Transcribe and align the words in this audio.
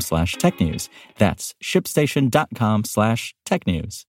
slash 0.00 0.34
tech 0.34 0.60
news. 0.60 0.88
That's 1.18 1.54
shipstation.com 1.62 2.84
slash 2.84 3.34
tech 3.44 3.66
news. 3.66 4.06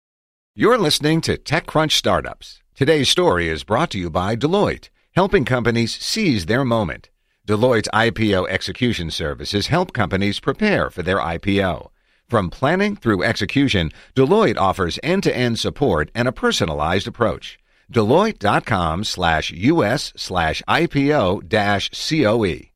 You're 0.54 0.78
listening 0.78 1.20
to 1.22 1.36
TechCrunch 1.36 1.92
Startups. 1.92 2.60
Today's 2.74 3.08
story 3.08 3.48
is 3.48 3.64
brought 3.64 3.90
to 3.90 3.98
you 3.98 4.10
by 4.10 4.36
Deloitte, 4.36 4.88
helping 5.14 5.44
companies 5.44 5.94
seize 5.94 6.46
their 6.46 6.64
moment. 6.64 7.10
Deloitte's 7.46 7.88
IPO 7.92 8.48
execution 8.48 9.10
services 9.10 9.66
help 9.66 9.92
companies 9.92 10.40
prepare 10.40 10.90
for 10.90 11.02
their 11.02 11.18
IPO. 11.18 11.90
From 12.26 12.50
planning 12.50 12.96
through 12.96 13.22
execution, 13.22 13.92
Deloitte 14.14 14.56
offers 14.56 14.98
end-to-end 15.02 15.58
support 15.58 16.10
and 16.14 16.26
a 16.26 16.32
personalized 16.32 17.06
approach. 17.06 17.58
Deloitte.com 17.92 19.04
slash 19.04 19.50
US 19.50 20.12
slash 20.16 20.62
IPO 20.68 21.48
dash 21.48 21.90
COE. 21.90 22.73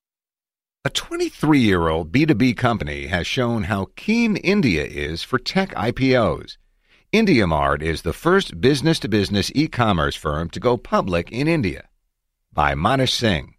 A 0.84 0.90
23 0.90 1.58
year 1.58 1.88
old 1.88 2.12
B2B 2.12 2.56
company 2.56 3.08
has 3.08 3.26
shown 3.26 3.64
how 3.64 3.88
keen 3.96 4.36
India 4.36 4.84
is 4.84 5.24
for 5.24 5.36
tech 5.36 5.70
IPOs. 5.74 6.56
IndiaMart 7.12 7.82
is 7.82 8.02
the 8.02 8.12
first 8.12 8.60
business 8.60 9.00
to 9.00 9.08
business 9.08 9.50
e 9.56 9.66
commerce 9.66 10.14
firm 10.14 10.48
to 10.50 10.60
go 10.60 10.76
public 10.76 11.32
in 11.32 11.48
India. 11.48 11.88
By 12.52 12.74
Manish 12.74 13.10
Singh. 13.10 13.56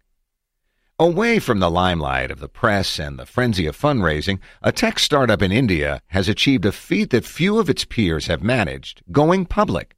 Away 0.98 1.40
from 1.40 1.58
the 1.58 1.70
limelight 1.70 2.30
of 2.30 2.40
the 2.40 2.48
press 2.48 2.98
and 2.98 3.18
the 3.18 3.26
frenzy 3.26 3.66
of 3.66 3.76
fundraising, 3.76 4.38
a 4.62 4.72
tech 4.72 4.98
startup 4.98 5.42
in 5.42 5.52
India 5.52 6.00
has 6.06 6.26
achieved 6.26 6.64
a 6.64 6.72
feat 6.72 7.10
that 7.10 7.26
few 7.26 7.58
of 7.58 7.68
its 7.68 7.84
peers 7.84 8.28
have 8.28 8.42
managed 8.42 9.02
going 9.12 9.44
public. 9.44 9.94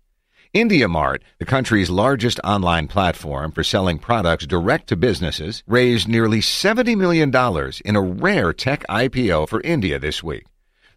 IndiaMart, 0.55 1.23
the 1.39 1.47
country's 1.47 1.89
largest 1.89 2.39
online 2.45 2.87
platform 2.87 3.53
for 3.53 3.65
selling 3.65 3.99
products 3.99 4.47
direct 4.47 4.89
to 4.89 4.97
businesses, 4.97 5.63
raised 5.67 6.09
nearly 6.09 6.41
$70 6.41 6.95
million 6.95 7.33
in 7.87 7.97
a 7.97 8.03
rare 8.03 8.53
tech 8.53 8.85
IPO 8.87 9.49
for 9.49 9.63
India 9.63 9.99
this 9.99 10.23
week. 10.23 10.45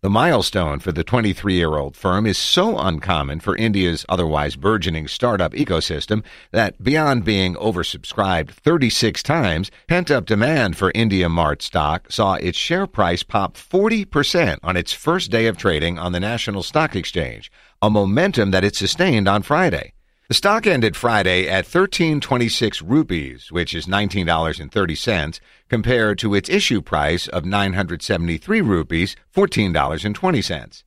The 0.05 0.09
milestone 0.11 0.77
for 0.77 0.91
the 0.91 1.03
23 1.03 1.55
year 1.55 1.77
old 1.77 1.95
firm 1.97 2.27
is 2.27 2.37
so 2.37 2.77
uncommon 2.77 3.39
for 3.39 3.55
India's 3.55 4.05
otherwise 4.07 4.55
burgeoning 4.55 5.07
startup 5.07 5.53
ecosystem 5.53 6.23
that 6.51 6.83
beyond 6.83 7.25
being 7.25 7.55
oversubscribed 7.55 8.51
36 8.51 9.23
times, 9.23 9.71
pent 9.87 10.11
up 10.11 10.27
demand 10.27 10.77
for 10.77 10.91
IndiaMart 10.91 11.63
stock 11.63 12.11
saw 12.11 12.35
its 12.35 12.55
share 12.55 12.85
price 12.85 13.23
pop 13.23 13.55
40% 13.57 14.59
on 14.61 14.77
its 14.77 14.93
first 14.93 15.31
day 15.31 15.47
of 15.47 15.57
trading 15.57 15.97
on 15.97 16.11
the 16.11 16.19
National 16.19 16.61
Stock 16.61 16.95
Exchange, 16.95 17.51
a 17.81 17.89
momentum 17.89 18.51
that 18.51 18.63
it 18.63 18.75
sustained 18.75 19.27
on 19.27 19.41
Friday. 19.41 19.94
The 20.27 20.33
stock 20.33 20.65
ended 20.65 20.95
Friday 20.95 21.47
at 21.47 21.65
1326 21.65 22.81
rupees, 22.81 23.51
which 23.51 23.75
is 23.75 23.85
$19.30, 23.85 25.39
compared 25.69 26.17
to 26.17 26.33
its 26.33 26.49
issue 26.49 26.81
price 26.81 27.27
of 27.27 27.45
973 27.45 28.61
rupees, 28.61 29.15
$14.20. 29.35 30.83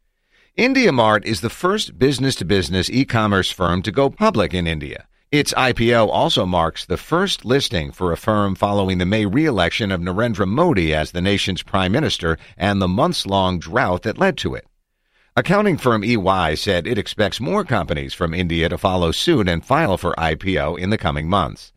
IndiaMart 0.58 1.24
is 1.24 1.40
the 1.40 1.50
first 1.50 2.00
business 2.00 2.34
to 2.34 2.44
business 2.44 2.90
e 2.90 3.04
commerce 3.04 3.52
firm 3.52 3.80
to 3.82 3.92
go 3.92 4.10
public 4.10 4.52
in 4.52 4.66
India. 4.66 5.06
Its 5.30 5.54
IPO 5.54 6.08
also 6.08 6.44
marks 6.44 6.84
the 6.84 6.96
first 6.96 7.44
listing 7.44 7.92
for 7.92 8.10
a 8.10 8.16
firm 8.16 8.56
following 8.56 8.98
the 8.98 9.06
May 9.06 9.24
re 9.24 9.44
election 9.44 9.92
of 9.92 10.00
Narendra 10.00 10.48
Modi 10.48 10.92
as 10.92 11.12
the 11.12 11.20
nation's 11.20 11.62
prime 11.62 11.92
minister 11.92 12.38
and 12.56 12.82
the 12.82 12.88
months 12.88 13.24
long 13.24 13.60
drought 13.60 14.02
that 14.02 14.18
led 14.18 14.36
to 14.38 14.56
it. 14.56 14.67
Accounting 15.38 15.76
firm 15.78 16.02
EY 16.02 16.56
said 16.56 16.88
it 16.88 16.98
expects 16.98 17.38
more 17.38 17.62
companies 17.62 18.12
from 18.12 18.34
India 18.34 18.68
to 18.68 18.76
follow 18.76 19.12
suit 19.12 19.48
and 19.48 19.64
file 19.64 19.96
for 19.96 20.12
IPO 20.18 20.76
in 20.80 20.90
the 20.90 20.98
coming 20.98 21.28
months. 21.28 21.72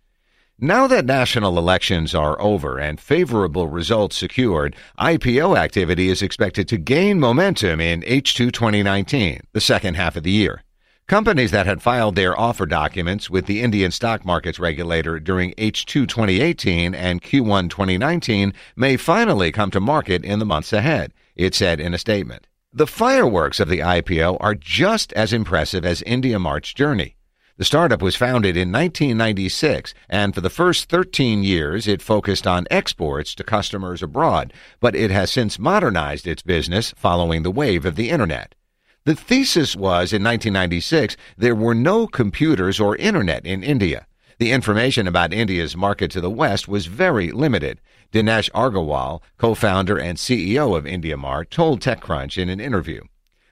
Now 0.58 0.88
that 0.88 1.06
national 1.06 1.60
elections 1.60 2.16
are 2.16 2.42
over 2.42 2.80
and 2.80 3.00
favorable 3.00 3.68
results 3.68 4.18
secured, 4.18 4.76
IPO 4.98 5.56
activity 5.56 6.10
is 6.10 6.24
expected 6.24 6.68
to 6.70 6.80
gain 6.80 7.20
momentum 7.20 7.80
in 7.80 8.02
H2 8.02 8.52
2019, 8.52 9.42
the 9.54 9.62
second 9.62 9.94
half 9.94 10.16
of 10.16 10.24
the 10.24 10.32
year. 10.32 10.64
Companies 11.06 11.52
that 11.52 11.68
had 11.68 11.84
filed 11.84 12.16
their 12.16 12.36
offer 12.40 12.66
documents 12.66 13.30
with 13.30 13.46
the 13.46 13.62
Indian 13.62 13.92
stock 13.92 14.26
markets 14.26 14.58
regulator 14.58 15.20
during 15.20 15.54
H2 15.54 16.08
2018 16.08 16.96
and 16.96 17.22
Q1 17.22 17.70
2019 17.70 18.56
may 18.76 18.98
finally 18.98 19.52
come 19.52 19.70
to 19.70 19.80
market 19.80 20.26
in 20.26 20.40
the 20.40 20.46
months 20.46 20.74
ahead, 20.74 21.14
it 21.36 21.54
said 21.54 21.80
in 21.80 21.94
a 21.94 22.00
statement. 22.00 22.48
The 22.74 22.88
fireworks 22.88 23.60
of 23.60 23.68
the 23.68 23.80
IPO 23.80 24.38
are 24.40 24.56
just 24.56 25.12
as 25.12 25.34
impressive 25.34 25.84
as 25.84 26.02
IndiaMart's 26.04 26.74
journey. 26.74 27.18
The 27.58 27.66
startup 27.66 28.02
was 28.02 28.16
founded 28.16 28.56
in 28.56 28.72
1996, 28.72 29.94
and 30.08 30.34
for 30.34 30.40
the 30.40 30.50
first 30.50 30.88
13 30.88 31.44
years 31.44 31.86
it 31.86 32.02
focused 32.02 32.48
on 32.48 32.68
exports 32.72 33.36
to 33.36 33.44
customers 33.44 34.02
abroad, 34.02 34.54
but 34.80 34.96
it 34.96 35.12
has 35.12 35.30
since 35.30 35.60
modernized 35.60 36.26
its 36.26 36.44
business 36.44 36.94
following 36.96 37.44
the 37.44 37.52
wave 37.52 37.86
of 37.86 37.98
the 37.98 38.10
Internet. 38.10 38.56
The 39.04 39.16
thesis 39.16 39.76
was 39.76 40.14
in 40.14 40.24
1996 40.24 41.18
there 41.38 41.56
were 41.56 41.76
no 41.76 42.08
computers 42.08 42.80
or 42.80 42.96
Internet 42.96 43.46
in 43.46 43.64
India. 43.64 44.08
The 44.38 44.54
information 44.54 45.08
about 45.08 45.34
India's 45.34 45.76
market 45.76 46.10
to 46.12 46.22
the 46.22 46.32
West 46.32 46.70
was 46.70 46.86
very 46.86 47.32
limited. 47.32 47.82
Dinesh 48.12 48.52
Agarwal, 48.52 49.22
co-founder 49.38 49.98
and 49.98 50.18
CEO 50.18 50.78
of 50.78 50.84
IndiaMart, 50.84 51.50
told 51.50 51.82
TechCrunch 51.82 52.38
in 52.38 52.50
an 52.50 52.60
interview. 52.60 53.02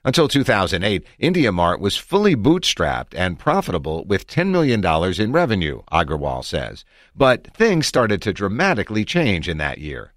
Until 0.04 0.28
2008, 0.28 1.04
IndiaMart 1.20 1.78
was 1.80 1.96
fully 1.96 2.34
bootstrapped 2.34 3.14
and 3.14 3.38
profitable 3.38 4.04
with 4.06 4.26
$10 4.26 4.50
million 4.50 4.84
in 5.20 5.32
revenue, 5.32 5.82
Agarwal 5.92 6.44
says. 6.44 6.84
But 7.14 7.54
things 7.54 7.86
started 7.86 8.22
to 8.22 8.32
dramatically 8.32 9.04
change 9.04 9.48
in 9.48 9.58
that 9.58 9.78
year. 9.78 10.14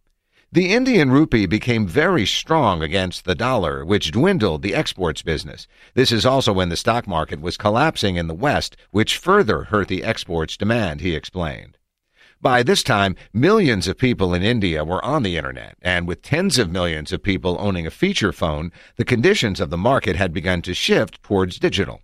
The 0.54 0.72
Indian 0.72 1.10
rupee 1.10 1.48
became 1.48 1.88
very 1.88 2.25
strong 2.25 2.84
against 2.84 3.25
the 3.25 3.36
dollar, 3.36 3.84
which 3.84 4.12
dwindled 4.12 4.62
the 4.62 4.75
exports 4.75 5.22
business. 5.22 5.68
This 5.96 6.12
is 6.12 6.25
also 6.25 6.54
when 6.54 6.70
the 6.70 6.78
stock 6.78 7.08
market 7.08 7.42
was 7.42 7.58
collapsing 7.58 8.18
in 8.18 8.28
the 8.28 8.36
West, 8.36 8.78
which 8.92 9.18
further 9.18 9.64
hurt 9.64 9.88
the 9.88 10.04
exports 10.04 10.56
demand, 10.56 11.02
he 11.02 11.16
explained. 11.16 11.78
By 12.44 12.62
this 12.62 12.84
time, 12.84 13.16
millions 13.31 13.88
of 13.88 13.98
people 13.98 14.34
in 14.34 14.44
India 14.44 14.84
were 14.84 15.04
on 15.06 15.24
the 15.24 15.38
internet, 15.38 15.78
and 15.81 16.06
with 16.06 16.22
tens 16.22 16.59
of 16.59 16.70
millions 16.70 17.14
of 17.14 17.24
people 17.24 17.56
owning 17.58 17.88
a 17.88 17.90
feature 17.90 18.34
phone, 18.34 18.74
the 18.98 19.06
conditions 19.06 19.62
of 19.62 19.70
the 19.70 19.78
market 19.78 20.18
had 20.18 20.34
begun 20.34 20.62
to 20.64 20.74
shift 20.74 21.24
towards 21.24 21.58
digital. 21.58 22.02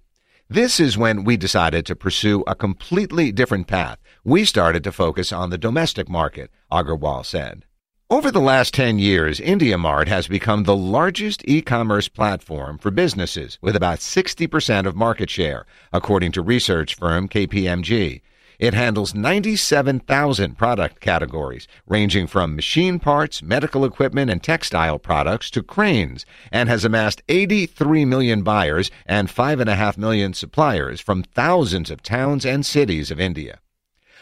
This 0.49 0.79
is 0.79 0.97
when 0.97 1.25
we 1.25 1.35
decided 1.35 1.85
to 1.87 1.95
pursue 1.95 2.45
a 2.47 2.55
completely 2.55 3.33
different 3.33 3.67
path. 3.67 3.99
We 4.23 4.45
started 4.45 4.81
to 4.85 4.93
focus 4.93 5.33
on 5.33 5.49
the 5.49 5.57
domestic 5.57 6.07
market, 6.07 6.51
Agarwal 6.71 7.25
said. 7.25 7.65
Over 8.09 8.31
the 8.31 8.39
last 8.39 8.73
10 8.73 8.97
years, 8.97 9.41
IndiaMart 9.41 10.07
has 10.07 10.29
become 10.29 10.63
the 10.63 10.73
largest 10.75 11.43
e-commerce 11.49 12.07
platform 12.07 12.77
for 12.77 12.91
businesses 12.91 13.59
with 13.61 13.75
about 13.75 13.99
60% 13.99 14.85
of 14.85 14.95
market 14.95 15.29
share, 15.29 15.65
according 15.91 16.31
to 16.31 16.41
research 16.41 16.95
firm 16.95 17.27
KPMG. 17.27 18.21
It 18.59 18.73
handles 18.73 19.15
97,000 19.15 20.57
product 20.57 20.99
categories, 20.99 21.65
ranging 21.87 22.27
from 22.27 22.57
machine 22.57 22.99
parts, 22.99 23.41
medical 23.41 23.85
equipment, 23.85 24.29
and 24.29 24.43
textile 24.43 24.99
products 24.99 25.49
to 25.51 25.63
cranes, 25.63 26.25
and 26.51 26.67
has 26.67 26.83
amassed 26.83 27.21
83 27.29 28.03
million 28.03 28.43
buyers 28.43 28.91
and 29.05 29.29
5.5 29.29 29.97
million 29.97 30.33
suppliers 30.33 30.99
from 30.99 31.23
thousands 31.23 31.89
of 31.89 32.03
towns 32.03 32.45
and 32.45 32.65
cities 32.65 33.11
of 33.11 33.19
India. 33.19 33.59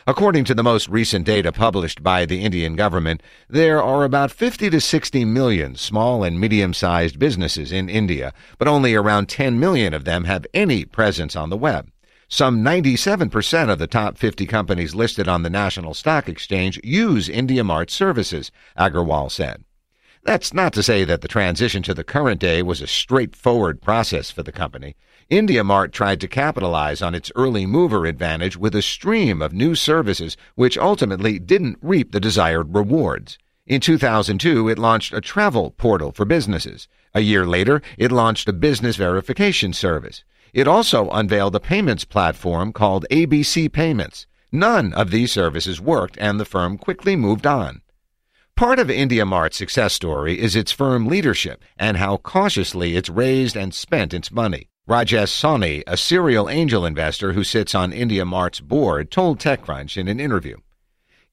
According 0.05 0.45
to 0.45 0.53
the 0.53 0.63
most 0.63 0.87
recent 0.87 1.25
data 1.25 1.51
published 1.51 2.03
by 2.03 2.25
the 2.25 2.43
Indian 2.45 2.75
government, 2.75 3.23
there 3.49 3.81
are 3.81 4.03
about 4.03 4.29
50 4.29 4.69
to 4.69 4.79
60 4.79 5.25
million 5.25 5.75
small 5.75 6.23
and 6.23 6.39
medium 6.39 6.75
sized 6.75 7.17
businesses 7.17 7.71
in 7.71 7.89
India, 7.89 8.33
but 8.59 8.67
only 8.67 8.93
around 8.93 9.29
10 9.29 9.59
million 9.59 9.95
of 9.95 10.05
them 10.05 10.25
have 10.25 10.45
any 10.53 10.85
presence 10.85 11.35
on 11.35 11.49
the 11.49 11.57
web. 11.57 11.89
Some 12.29 12.61
97% 12.61 13.69
of 13.69 13.79
the 13.79 13.87
top 13.87 14.17
50 14.17 14.45
companies 14.47 14.93
listed 14.93 15.29
on 15.29 15.43
the 15.43 15.49
National 15.49 15.93
Stock 15.93 16.27
Exchange 16.27 16.77
use 16.83 17.29
IndiaMart 17.29 17.89
services, 17.89 18.51
Agarwal 18.77 19.31
said. 19.31 19.63
That's 20.23 20.53
not 20.53 20.73
to 20.73 20.83
say 20.83 21.05
that 21.05 21.21
the 21.21 21.29
transition 21.29 21.83
to 21.83 21.93
the 21.93 22.03
current 22.03 22.41
day 22.41 22.61
was 22.61 22.81
a 22.81 22.87
straightforward 22.87 23.81
process 23.81 24.29
for 24.29 24.43
the 24.43 24.51
company. 24.51 24.97
IndiaMart 25.31 25.93
tried 25.93 26.19
to 26.19 26.27
capitalize 26.27 27.01
on 27.01 27.15
its 27.15 27.31
early 27.33 27.65
mover 27.65 28.05
advantage 28.05 28.57
with 28.57 28.75
a 28.75 28.81
stream 28.81 29.41
of 29.41 29.53
new 29.53 29.73
services 29.73 30.35
which 30.55 30.77
ultimately 30.77 31.39
didn't 31.39 31.79
reap 31.81 32.11
the 32.11 32.19
desired 32.19 32.75
rewards. 32.75 33.37
In 33.65 33.79
2002, 33.79 34.67
it 34.67 34.77
launched 34.77 35.13
a 35.13 35.21
travel 35.21 35.71
portal 35.71 36.11
for 36.11 36.25
businesses. 36.25 36.89
A 37.13 37.21
year 37.21 37.45
later, 37.45 37.81
it 37.97 38.11
launched 38.11 38.49
a 38.49 38.53
business 38.53 38.97
verification 38.97 39.71
service. 39.71 40.25
It 40.53 40.67
also 40.67 41.09
unveiled 41.09 41.55
a 41.55 41.59
payments 41.59 42.05
platform 42.05 42.73
called 42.73 43.05
ABC 43.11 43.71
Payments. 43.71 44.27
None 44.51 44.93
of 44.93 45.11
these 45.11 45.31
services 45.31 45.81
worked 45.81 46.17
and 46.19 46.39
the 46.39 46.45
firm 46.45 46.77
quickly 46.77 47.15
moved 47.15 47.45
on. 47.45 47.81
Part 48.55 48.79
of 48.79 48.87
IndiaMart's 48.87 49.57
success 49.57 49.93
story 49.93 50.39
is 50.39 50.55
its 50.55 50.71
firm 50.71 51.05
leadership 51.05 51.63
and 51.77 51.97
how 51.97 52.17
cautiously 52.17 52.95
it's 52.95 53.09
raised 53.09 53.55
and 53.55 53.73
spent 53.73 54.13
its 54.13 54.31
money. 54.31 54.69
Rajesh 54.89 55.33
Sawhney, 55.33 55.83
a 55.85 55.97
serial 55.97 56.49
angel 56.49 56.85
investor 56.85 57.33
who 57.33 57.43
sits 57.43 57.75
on 57.75 57.91
IndiaMart's 57.91 58.61
board, 58.61 59.11
told 59.11 59.37
TechCrunch 59.37 59.97
in 59.97 60.07
an 60.07 60.19
interview. 60.19 60.57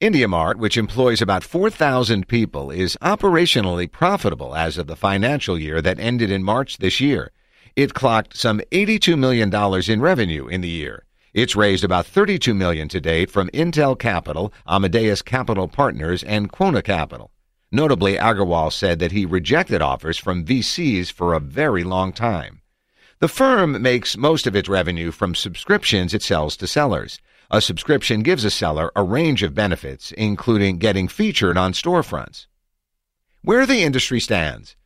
IndiaMart, 0.01 0.57
which 0.57 0.75
employs 0.75 1.21
about 1.21 1.43
4,000 1.43 2.27
people, 2.27 2.69
is 2.69 2.97
operationally 3.01 3.89
profitable 3.89 4.53
as 4.53 4.77
of 4.77 4.87
the 4.87 4.97
financial 4.97 5.57
year 5.57 5.81
that 5.81 5.99
ended 5.99 6.29
in 6.29 6.43
March 6.43 6.79
this 6.79 6.99
year. 6.99 7.31
It 7.75 7.93
clocked 7.93 8.37
some 8.37 8.61
$82 8.71 9.17
million 9.17 9.53
in 9.89 10.01
revenue 10.01 10.47
in 10.47 10.61
the 10.61 10.69
year. 10.69 11.03
It's 11.33 11.57
raised 11.57 11.83
about 11.83 12.05
32 12.05 12.53
million 12.53 12.87
to 12.87 13.01
date 13.01 13.29
from 13.29 13.49
Intel 13.49 13.99
Capital, 13.99 14.53
Amadeus 14.65 15.21
Capital 15.21 15.67
Partners, 15.67 16.23
and 16.23 16.49
Quona 16.49 16.81
Capital. 16.81 17.31
Notably, 17.73 18.15
Agarwal 18.15 18.71
said 18.71 18.99
that 18.99 19.11
he 19.11 19.25
rejected 19.25 19.81
offers 19.81 20.17
from 20.17 20.45
VCs 20.45 21.11
for 21.11 21.33
a 21.33 21.41
very 21.41 21.83
long 21.83 22.13
time. 22.13 22.61
The 23.19 23.27
firm 23.27 23.81
makes 23.81 24.15
most 24.15 24.47
of 24.47 24.55
its 24.55 24.69
revenue 24.69 25.11
from 25.11 25.35
subscriptions 25.35 26.13
it 26.13 26.21
sells 26.21 26.55
to 26.57 26.67
sellers. 26.67 27.19
A 27.51 27.59
subscription 27.59 28.23
gives 28.23 28.45
a 28.45 28.49
seller 28.49 28.89
a 28.95 29.03
range 29.03 29.43
of 29.43 29.53
benefits, 29.53 30.13
including 30.13 30.77
getting 30.77 31.09
featured 31.09 31.57
on 31.57 31.73
storefronts. 31.73 32.47
Where 33.41 33.65
the 33.65 33.83
industry 33.83 34.21
stands. 34.21 34.77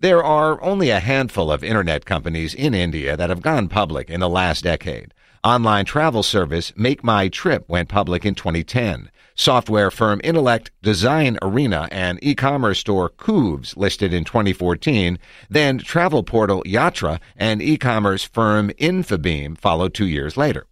There 0.00 0.22
are 0.22 0.62
only 0.62 0.90
a 0.90 1.00
handful 1.00 1.50
of 1.50 1.64
internet 1.64 2.04
companies 2.04 2.54
in 2.54 2.72
India 2.72 3.16
that 3.16 3.30
have 3.30 3.42
gone 3.42 3.66
public 3.66 4.08
in 4.08 4.20
the 4.20 4.28
last 4.28 4.62
decade. 4.62 5.12
Online 5.42 5.84
travel 5.84 6.22
service 6.22 6.72
Make 6.76 7.02
My 7.02 7.26
Trip 7.26 7.68
went 7.68 7.88
public 7.88 8.24
in 8.24 8.36
2010. 8.36 9.10
Software 9.34 9.90
firm 9.90 10.20
Intellect, 10.22 10.70
Design 10.82 11.36
Arena, 11.42 11.88
and 11.90 12.20
e-commerce 12.22 12.78
store 12.78 13.10
Koovs 13.10 13.76
listed 13.76 14.14
in 14.14 14.22
2014. 14.22 15.18
Then 15.50 15.78
travel 15.78 16.22
portal 16.22 16.62
Yatra 16.62 17.18
and 17.36 17.60
e-commerce 17.60 18.22
firm 18.22 18.70
Infibeam 18.78 19.58
followed 19.58 19.94
two 19.94 20.06
years 20.06 20.36
later. 20.36 20.68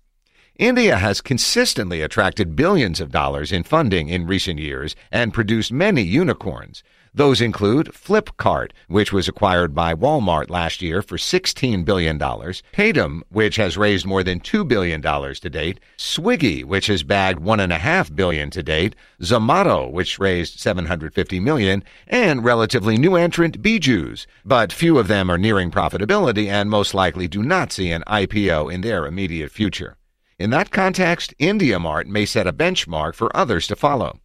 India 0.59 0.97
has 0.97 1.21
consistently 1.21 2.01
attracted 2.01 2.57
billions 2.57 2.99
of 2.99 3.11
dollars 3.11 3.53
in 3.53 3.63
funding 3.63 4.09
in 4.09 4.27
recent 4.27 4.59
years 4.59 4.97
and 5.13 5.35
produced 5.35 5.71
many 5.71 6.01
unicorns. 6.01 6.83
Those 7.13 7.43
include 7.43 7.89
Flipkart, 7.89 8.71
which 8.89 9.13
was 9.13 9.29
acquired 9.29 9.75
by 9.75 9.95
Walmart 9.95 10.49
last 10.49 10.81
year 10.81 11.03
for 11.03 11.19
$16 11.19 11.85
billion, 11.85 12.19
Paytm, 12.19 13.21
which 13.29 13.57
has 13.57 13.77
raised 13.77 14.07
more 14.07 14.23
than 14.23 14.41
$2 14.41 14.67
billion 14.67 15.03
to 15.03 15.51
date, 15.51 15.79
Swiggy, 15.99 16.65
which 16.65 16.87
has 16.87 17.03
bagged 17.03 17.41
1.5 17.41 18.17
billion 18.17 18.49
to 18.49 18.63
date, 18.63 18.97
Zomato, 19.21 19.93
which 19.93 20.19
raised 20.19 20.59
750 20.59 21.39
million, 21.39 21.85
and 22.07 22.43
relatively 22.43 22.97
new 22.97 23.15
entrant 23.15 23.61
Byju's. 23.61 24.27
But 24.43 24.73
few 24.73 24.99
of 24.99 25.09
them 25.09 25.31
are 25.31 25.37
nearing 25.37 25.71
profitability 25.71 26.47
and 26.47 26.71
most 26.71 26.95
likely 26.95 27.29
do 27.29 27.43
not 27.43 27.73
see 27.73 27.91
an 27.91 28.05
IPO 28.07 28.73
in 28.73 28.81
their 28.81 29.05
immediate 29.05 29.51
future. 29.51 29.99
In 30.39 30.51
that 30.51 30.71
context, 30.71 31.33
IndiaMart 31.39 32.07
may 32.07 32.27
set 32.27 32.47
a 32.47 32.53
benchmark 32.53 33.15
for 33.15 33.35
others 33.35 33.67
to 33.69 33.77
follow. 33.77 34.21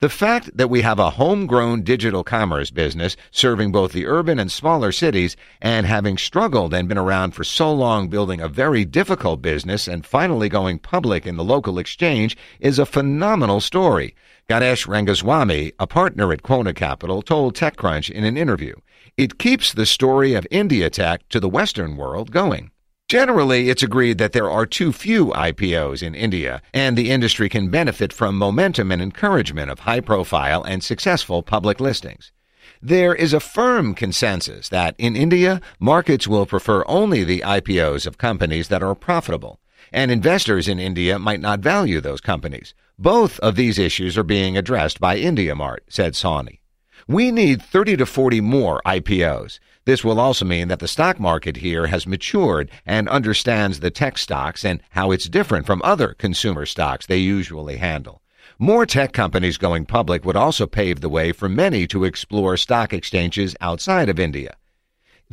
The 0.00 0.08
fact 0.08 0.50
that 0.56 0.68
we 0.68 0.82
have 0.82 0.98
a 0.98 1.10
homegrown 1.10 1.82
digital 1.82 2.24
commerce 2.24 2.70
business 2.70 3.16
serving 3.30 3.70
both 3.70 3.92
the 3.92 4.04
urban 4.06 4.40
and 4.40 4.50
smaller 4.50 4.90
cities 4.90 5.36
and 5.62 5.86
having 5.86 6.18
struggled 6.18 6.74
and 6.74 6.88
been 6.88 6.98
around 6.98 7.36
for 7.36 7.44
so 7.44 7.72
long 7.72 8.08
building 8.08 8.40
a 8.40 8.48
very 8.48 8.84
difficult 8.84 9.40
business 9.40 9.86
and 9.86 10.04
finally 10.04 10.48
going 10.48 10.80
public 10.80 11.24
in 11.24 11.36
the 11.36 11.44
local 11.44 11.78
exchange 11.78 12.36
is 12.58 12.80
a 12.80 12.84
phenomenal 12.84 13.60
story. 13.60 14.16
Ganesh 14.48 14.86
Rangaswamy, 14.86 15.72
a 15.78 15.86
partner 15.86 16.32
at 16.32 16.42
Quona 16.42 16.74
Capital, 16.74 17.22
told 17.22 17.54
TechCrunch 17.54 18.10
in 18.10 18.24
an 18.24 18.36
interview. 18.36 18.74
It 19.16 19.38
keeps 19.38 19.72
the 19.72 19.86
story 19.86 20.34
of 20.34 20.48
India 20.50 20.90
Tech 20.90 21.28
to 21.28 21.38
the 21.38 21.48
Western 21.48 21.96
world 21.96 22.32
going. 22.32 22.72
Generally, 23.08 23.68
it's 23.68 23.82
agreed 23.82 24.16
that 24.16 24.32
there 24.32 24.50
are 24.50 24.64
too 24.64 24.90
few 24.90 25.26
IPOs 25.26 26.02
in 26.02 26.14
India, 26.14 26.62
and 26.72 26.96
the 26.96 27.10
industry 27.10 27.50
can 27.50 27.68
benefit 27.68 28.14
from 28.14 28.38
momentum 28.38 28.90
and 28.90 29.02
encouragement 29.02 29.70
of 29.70 29.80
high 29.80 30.00
profile 30.00 30.62
and 30.62 30.82
successful 30.82 31.42
public 31.42 31.80
listings. 31.80 32.32
There 32.80 33.14
is 33.14 33.34
a 33.34 33.40
firm 33.40 33.94
consensus 33.94 34.70
that 34.70 34.94
in 34.96 35.16
India, 35.16 35.60
markets 35.78 36.26
will 36.26 36.46
prefer 36.46 36.82
only 36.86 37.24
the 37.24 37.40
IPOs 37.40 38.06
of 38.06 38.16
companies 38.16 38.68
that 38.68 38.82
are 38.82 38.94
profitable, 38.94 39.60
and 39.92 40.10
investors 40.10 40.66
in 40.66 40.78
India 40.78 41.18
might 41.18 41.40
not 41.40 41.60
value 41.60 42.00
those 42.00 42.22
companies. 42.22 42.74
Both 42.98 43.38
of 43.40 43.54
these 43.54 43.78
issues 43.78 44.16
are 44.16 44.22
being 44.22 44.56
addressed 44.56 44.98
by 44.98 45.18
IndiaMart, 45.18 45.80
said 45.88 46.14
Sawhney. 46.14 46.60
We 47.06 47.30
need 47.30 47.60
30 47.60 47.98
to 47.98 48.06
40 48.06 48.40
more 48.40 48.80
IPOs. 48.86 49.58
This 49.84 50.02
will 50.02 50.18
also 50.18 50.46
mean 50.46 50.68
that 50.68 50.78
the 50.78 50.88
stock 50.88 51.20
market 51.20 51.58
here 51.58 51.88
has 51.88 52.06
matured 52.06 52.70
and 52.86 53.08
understands 53.10 53.80
the 53.80 53.90
tech 53.90 54.16
stocks 54.16 54.64
and 54.64 54.82
how 54.90 55.10
it's 55.10 55.28
different 55.28 55.66
from 55.66 55.82
other 55.84 56.14
consumer 56.14 56.64
stocks 56.64 57.04
they 57.04 57.18
usually 57.18 57.76
handle. 57.76 58.22
More 58.58 58.86
tech 58.86 59.12
companies 59.12 59.58
going 59.58 59.84
public 59.84 60.24
would 60.24 60.36
also 60.36 60.66
pave 60.66 61.02
the 61.02 61.10
way 61.10 61.32
for 61.32 61.48
many 61.48 61.86
to 61.88 62.04
explore 62.04 62.56
stock 62.56 62.94
exchanges 62.94 63.54
outside 63.60 64.08
of 64.08 64.18
India. 64.18 64.56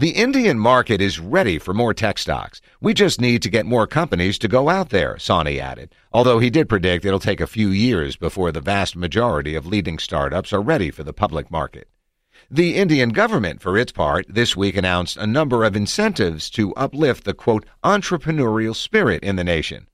The 0.02 0.16
Indian 0.16 0.58
market 0.58 1.00
is 1.00 1.20
ready 1.20 1.60
for 1.60 1.76
more 1.76 1.94
tech 1.94 2.18
stocks. 2.18 2.60
We 2.80 2.96
just 2.96 3.22
need 3.22 3.44
to 3.44 3.52
get 3.52 3.68
more 3.68 3.86
companies 3.86 4.40
to 4.40 4.48
go 4.48 4.68
out 4.68 4.90
there, 4.90 5.18
Sawhney 5.18 5.60
added, 5.60 5.94
although 6.12 6.40
he 6.40 6.50
did 6.50 6.68
predict 6.68 7.06
it'll 7.06 7.20
take 7.20 7.40
a 7.40 7.46
few 7.46 7.68
years 7.68 8.16
before 8.16 8.52
the 8.52 8.62
vast 8.62 8.96
majority 8.96 9.54
of 9.54 9.68
leading 9.68 10.00
startups 10.00 10.52
are 10.54 10.60
ready 10.60 10.90
for 10.90 11.04
the 11.04 11.14
public 11.14 11.52
market. 11.52 11.88
The 12.50 12.78
Indian 12.78 13.10
government, 13.10 13.62
for 13.62 13.78
its 13.78 13.92
part, 13.92 14.26
this 14.28 14.58
week 14.58 14.76
announced 14.76 15.18
a 15.18 15.28
number 15.28 15.64
of 15.64 15.76
incentives 15.76 16.50
to 16.50 16.74
uplift 16.74 17.24
the 17.24 17.36
quote, 17.36 17.68
entrepreneurial 17.84 18.76
spirit 18.76 19.24
in 19.24 19.36
the 19.36 19.44
nation. 19.44 19.86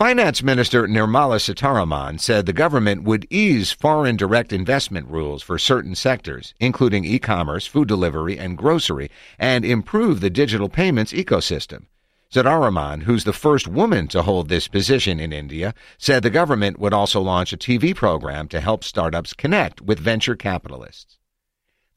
Finance 0.00 0.42
Minister 0.42 0.88
Nirmala 0.88 1.38
Sitharaman 1.38 2.18
said 2.18 2.46
the 2.46 2.54
government 2.54 3.02
would 3.02 3.26
ease 3.28 3.70
foreign 3.70 4.16
direct 4.16 4.50
investment 4.50 5.06
rules 5.06 5.42
for 5.42 5.58
certain 5.58 5.94
sectors, 5.94 6.54
including 6.58 7.04
e-commerce, 7.04 7.66
food 7.66 7.86
delivery, 7.86 8.38
and 8.38 8.56
grocery, 8.56 9.10
and 9.38 9.62
improve 9.62 10.20
the 10.20 10.30
digital 10.30 10.70
payments 10.70 11.12
ecosystem. 11.12 11.84
Sitharaman, 12.32 13.02
who's 13.02 13.24
the 13.24 13.34
first 13.34 13.68
woman 13.68 14.08
to 14.08 14.22
hold 14.22 14.48
this 14.48 14.68
position 14.68 15.20
in 15.20 15.34
India, 15.34 15.74
said 15.98 16.22
the 16.22 16.30
government 16.30 16.80
would 16.80 16.94
also 16.94 17.20
launch 17.20 17.52
a 17.52 17.58
TV 17.58 17.94
program 17.94 18.48
to 18.48 18.62
help 18.62 18.82
startups 18.82 19.34
connect 19.34 19.82
with 19.82 20.00
venture 20.00 20.34
capitalists. 20.34 21.18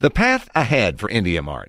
The 0.00 0.10
path 0.10 0.50
ahead 0.54 1.00
for 1.00 1.08
IndiaMart. 1.08 1.68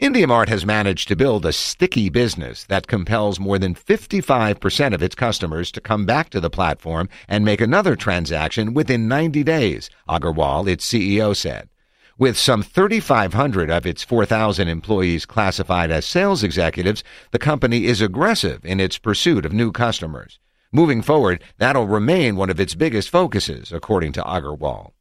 IndiaMart 0.00 0.48
has 0.48 0.64
managed 0.64 1.08
to 1.08 1.14
build 1.14 1.44
a 1.44 1.52
sticky 1.52 2.08
business 2.08 2.64
that 2.64 2.86
compels 2.86 3.38
more 3.38 3.58
than 3.58 3.74
55% 3.74 4.94
of 4.94 5.02
its 5.02 5.14
customers 5.14 5.70
to 5.72 5.80
come 5.82 6.06
back 6.06 6.30
to 6.30 6.40
the 6.40 6.48
platform 6.48 7.06
and 7.28 7.44
make 7.44 7.60
another 7.60 7.96
transaction 7.96 8.72
within 8.72 9.08
90 9.08 9.44
days, 9.44 9.90
Agarwal, 10.08 10.66
its 10.66 10.90
CEO, 10.90 11.36
said. 11.36 11.68
With 12.16 12.38
some 12.38 12.62
3,500 12.62 13.70
of 13.70 13.84
its 13.84 14.02
4,000 14.02 14.68
employees 14.68 15.26
classified 15.26 15.90
as 15.90 16.06
sales 16.06 16.42
executives, 16.42 17.04
the 17.30 17.38
company 17.38 17.84
is 17.84 18.00
aggressive 18.00 18.64
in 18.64 18.80
its 18.80 18.96
pursuit 18.96 19.44
of 19.44 19.52
new 19.52 19.70
customers. 19.70 20.38
Moving 20.72 21.02
forward, 21.02 21.44
that'll 21.58 21.86
remain 21.86 22.36
one 22.36 22.48
of 22.48 22.58
its 22.58 22.74
biggest 22.74 23.10
focuses, 23.10 23.70
according 23.70 24.12
to 24.12 24.22
Agarwal. 24.22 24.92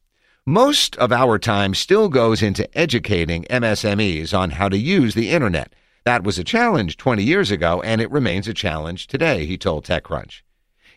Most 0.49 0.95
of 0.95 1.11
our 1.11 1.37
time 1.37 1.75
still 1.75 2.09
goes 2.09 2.41
into 2.41 2.67
educating 2.75 3.43
MSMEs 3.51 4.35
on 4.35 4.49
how 4.49 4.67
to 4.67 4.79
use 4.79 5.13
the 5.13 5.29
internet. 5.29 5.75
That 6.05 6.23
was 6.23 6.39
a 6.39 6.43
challenge 6.43 6.97
20 6.97 7.21
years 7.21 7.51
ago, 7.51 7.83
and 7.83 8.01
it 8.01 8.09
remains 8.09 8.47
a 8.47 8.53
challenge 8.55 9.05
today, 9.05 9.45
he 9.45 9.59
told 9.59 9.85
TechCrunch. 9.85 10.41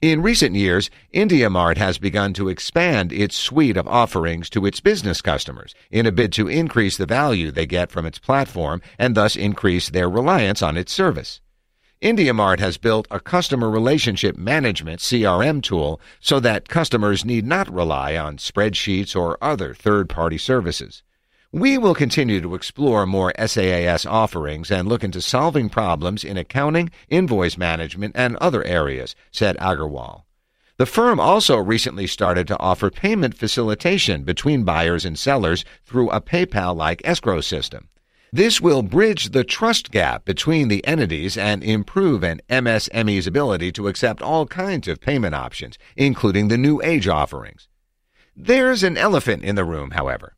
In 0.00 0.22
recent 0.22 0.56
years, 0.56 0.88
IndiaMart 1.12 1.76
has 1.76 1.98
begun 1.98 2.32
to 2.32 2.48
expand 2.48 3.12
its 3.12 3.36
suite 3.36 3.76
of 3.76 3.86
offerings 3.86 4.48
to 4.48 4.64
its 4.64 4.80
business 4.80 5.20
customers 5.20 5.74
in 5.90 6.06
a 6.06 6.12
bid 6.12 6.32
to 6.32 6.48
increase 6.48 6.96
the 6.96 7.04
value 7.04 7.50
they 7.50 7.66
get 7.66 7.92
from 7.92 8.06
its 8.06 8.18
platform 8.18 8.80
and 8.98 9.14
thus 9.14 9.36
increase 9.36 9.90
their 9.90 10.08
reliance 10.08 10.62
on 10.62 10.78
its 10.78 10.94
service. 10.94 11.42
IndiaMart 12.02 12.58
has 12.58 12.78
built 12.78 13.06
a 13.12 13.20
customer 13.20 13.70
relationship 13.70 14.36
management 14.36 14.98
CRM 14.98 15.62
tool 15.62 16.00
so 16.18 16.40
that 16.40 16.68
customers 16.68 17.24
need 17.24 17.46
not 17.46 17.72
rely 17.72 18.16
on 18.16 18.38
spreadsheets 18.38 19.14
or 19.14 19.38
other 19.40 19.72
third-party 19.72 20.36
services. 20.36 21.04
We 21.52 21.78
will 21.78 21.94
continue 21.94 22.40
to 22.40 22.56
explore 22.56 23.06
more 23.06 23.32
SaaS 23.38 24.04
offerings 24.04 24.68
and 24.68 24.88
look 24.88 25.04
into 25.04 25.22
solving 25.22 25.68
problems 25.68 26.24
in 26.24 26.36
accounting, 26.36 26.90
invoice 27.08 27.56
management, 27.56 28.16
and 28.16 28.36
other 28.38 28.64
areas, 28.64 29.14
said 29.30 29.56
Agarwal. 29.58 30.24
The 30.78 30.86
firm 30.86 31.20
also 31.20 31.56
recently 31.58 32.08
started 32.08 32.48
to 32.48 32.58
offer 32.58 32.90
payment 32.90 33.36
facilitation 33.36 34.24
between 34.24 34.64
buyers 34.64 35.04
and 35.04 35.16
sellers 35.16 35.64
through 35.84 36.10
a 36.10 36.20
PayPal 36.20 36.74
like 36.74 37.00
escrow 37.04 37.40
system. 37.40 37.90
This 38.34 38.62
will 38.62 38.82
bridge 38.82 39.32
the 39.32 39.44
trust 39.44 39.90
gap 39.90 40.24
between 40.24 40.68
the 40.68 40.82
entities 40.86 41.36
and 41.36 41.62
improve 41.62 42.22
an 42.22 42.40
MSME's 42.48 43.26
ability 43.26 43.72
to 43.72 43.88
accept 43.88 44.22
all 44.22 44.46
kinds 44.46 44.88
of 44.88 45.02
payment 45.02 45.34
options, 45.34 45.76
including 45.96 46.48
the 46.48 46.56
new 46.56 46.80
age 46.80 47.06
offerings. 47.06 47.68
There's 48.34 48.82
an 48.82 48.96
elephant 48.96 49.44
in 49.44 49.54
the 49.54 49.66
room, 49.66 49.90
however. 49.90 50.34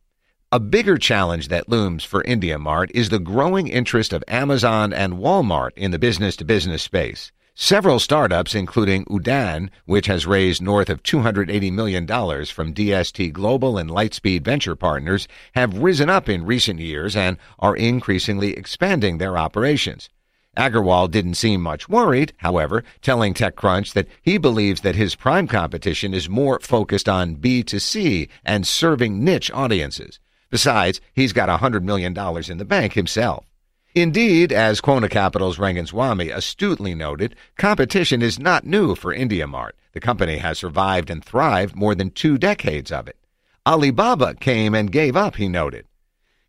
A 0.51 0.59
bigger 0.59 0.99
challenge 0.99 1.47
that 1.49 1.69
looms 1.69 2.03
for 2.03 2.25
IndiaMart 2.25 2.91
is 2.93 3.11
the 3.11 3.21
growing 3.21 3.69
interest 3.69 4.13
of 4.13 4.25
Amazon 4.27 4.93
and 4.93 5.15
Walmart 5.15 5.71
in 5.77 5.93
the 5.93 5.99
business 6.01 6.35
to 6.37 6.45
business 6.45 6.83
space. 6.83 7.31
Several 7.57 8.01
startups, 8.01 8.53
including 8.57 9.05
Udaan, 9.05 9.71
which 9.85 10.07
has 10.07 10.27
raised 10.27 10.61
north 10.61 10.91
of 10.91 11.05
$280 11.05 11.73
million 11.73 12.05
from 12.05 12.75
DST 12.75 13.33
Global 13.33 13.79
and 13.79 13.89
Lightspeed 13.89 14.43
Venture 14.43 14.75
Partners, 14.75 15.29
have 15.55 15.79
risen 15.79 16.11
up 16.11 16.29
in 16.29 16.45
recent 16.45 16.81
years 16.81 17.15
and 17.15 17.37
are 17.61 17.77
increasingly 17.77 18.57
expanding 18.57 19.19
their 19.19 19.39
operations. 19.39 20.11
Agarwal 20.57 21.09
didn't 21.09 21.35
seem 21.35 21.61
much 21.61 21.89
worried, 21.89 22.33
however, 22.39 22.83
telling 23.03 23.33
TechCrunch 23.33 23.93
that 23.93 24.09
he 24.21 24.37
believes 24.37 24.81
that 24.81 24.97
his 24.97 25.15
prime 25.15 25.47
competition 25.47 26.13
is 26.13 26.29
more 26.29 26.59
focused 26.59 27.09
on 27.09 27.37
B2C 27.37 28.29
and 28.45 28.67
serving 28.67 29.23
niche 29.23 29.53
audiences. 29.53 30.19
Besides, 30.51 31.01
he's 31.13 31.33
got 31.33 31.49
$100 31.49 31.85
million 31.85 32.19
in 32.51 32.59
the 32.59 32.65
bank 32.65 32.95
himself. 32.95 33.47
Indeed, 33.95 34.51
as 34.53 34.81
Quona 34.81 35.09
Capital's 35.09 35.59
Rangaswamy 35.59 36.35
astutely 36.35 36.97
noted, 36.97 37.37
competition 37.57 38.23
is 38.23 38.41
not 38.41 38.65
new 38.65 38.97
for 38.97 39.15
IndiaMart. 39.15 39.71
The 39.93 40.01
company 40.01 40.39
has 40.39 40.59
survived 40.59 41.11
and 41.11 41.25
thrived 41.25 41.77
more 41.77 41.95
than 41.95 42.11
two 42.11 42.37
decades 42.37 42.91
of 42.91 43.07
it. 43.07 43.17
Alibaba 43.65 44.35
came 44.35 44.75
and 44.75 44.91
gave 44.91 45.15
up, 45.15 45.37
he 45.37 45.49
noted. 45.49 45.87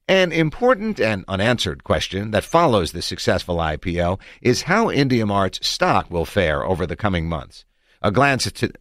An 0.08 0.32
important 0.32 1.00
and 1.00 1.24
unanswered 1.28 1.84
question 1.84 2.32
that 2.32 2.44
follows 2.44 2.92
the 2.92 3.04
successful 3.04 3.58
IPO 3.58 4.20
is 4.42 4.64
how 4.64 4.88
IndiaMart's 4.88 5.68
stock 5.68 6.10
will 6.10 6.26
fare 6.26 6.66
over 6.66 6.88
the 6.88 6.96
coming 6.96 7.30
months. 7.30 7.64
A 8.02 8.12
glance 8.12 8.52
to 8.52 8.72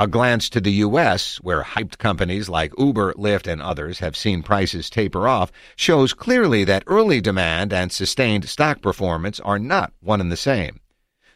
a 0.00 0.06
glance 0.06 0.48
to 0.48 0.60
the 0.60 0.72
U.S., 0.72 1.38
where 1.42 1.62
hyped 1.62 1.98
companies 1.98 2.48
like 2.48 2.72
Uber, 2.78 3.14
Lyft, 3.14 3.50
and 3.50 3.60
others 3.60 3.98
have 3.98 4.16
seen 4.16 4.42
prices 4.42 4.88
taper 4.88 5.26
off, 5.26 5.50
shows 5.74 6.14
clearly 6.14 6.62
that 6.64 6.84
early 6.86 7.20
demand 7.20 7.72
and 7.72 7.90
sustained 7.90 8.48
stock 8.48 8.80
performance 8.80 9.40
are 9.40 9.58
not 9.58 9.92
one 10.00 10.20
and 10.20 10.30
the 10.30 10.36
same. 10.36 10.78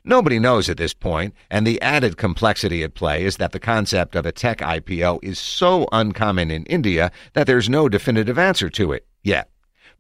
Nobody 0.05 0.39
knows 0.39 0.69
at 0.69 0.77
this 0.77 0.95
point, 0.95 1.35
and 1.51 1.67
the 1.67 1.81
added 1.83 2.17
complexity 2.17 2.83
at 2.83 2.95
play 2.95 3.25
is 3.25 3.37
that 3.37 3.53
the 3.53 3.61
concept 3.61 4.15
of 4.15 4.27
a 4.27 4.33
tech 4.33 4.59
IPO 4.59 5.21
is 5.23 5.39
so 5.39 5.89
uncommon 5.93 6.51
in 6.51 6.65
India 6.67 7.11
that 7.35 7.47
there's 7.47 7.69
no 7.69 7.89
definitive 7.89 8.39
answer 8.39 8.69
to 8.71 8.93
it 8.93 9.07
yet. 9.23 9.49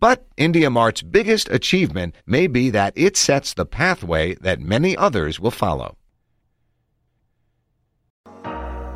But 0.00 0.26
IndiaMart's 0.36 1.02
biggest 1.02 1.48
achievement 1.50 2.16
may 2.26 2.48
be 2.48 2.70
that 2.70 2.92
it 2.96 3.16
sets 3.16 3.54
the 3.54 3.66
pathway 3.66 4.34
that 4.34 4.60
many 4.60 4.96
others 4.96 5.38
will 5.38 5.52
follow. 5.52 5.96